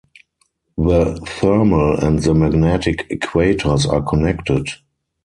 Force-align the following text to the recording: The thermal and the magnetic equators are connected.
The 0.79 1.21
thermal 1.27 2.03
and 2.03 2.17
the 2.17 2.33
magnetic 2.33 3.07
equators 3.11 3.87
are 3.87 4.01
connected. 4.01 4.67